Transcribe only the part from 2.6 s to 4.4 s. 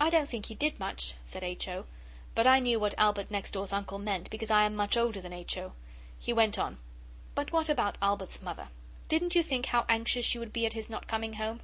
what Albert next door's uncle meant